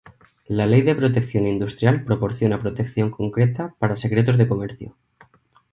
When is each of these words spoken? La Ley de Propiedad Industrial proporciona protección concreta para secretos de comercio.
La 0.47 0.65
Ley 0.65 0.81
de 0.81 0.95
Propiedad 0.95 1.45
Industrial 1.47 2.03
proporciona 2.03 2.59
protección 2.59 3.11
concreta 3.11 3.75
para 3.77 3.97
secretos 3.97 4.39
de 4.39 4.47
comercio. 4.47 4.97